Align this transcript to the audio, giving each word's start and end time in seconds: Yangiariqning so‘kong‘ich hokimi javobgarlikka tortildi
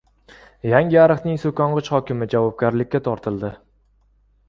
Yangiariqning 0.69 1.37
so‘kong‘ich 1.45 1.93
hokimi 1.97 2.31
javobgarlikka 2.35 3.07
tortildi 3.13 3.57